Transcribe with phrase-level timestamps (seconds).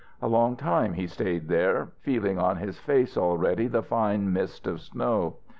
[0.19, 4.81] A long time he stayed there, feeling on his face already the fine mist of
[4.81, 5.35] snow.